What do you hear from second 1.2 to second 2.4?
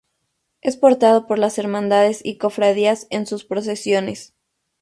por las hermandades y